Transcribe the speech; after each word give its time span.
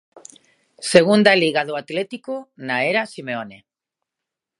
Segunda 0.93 1.31
Liga 1.43 1.61
do 1.67 1.73
Atlético 1.81 2.33
na 2.67 2.77
era 2.91 3.09
Simeone. 3.13 3.57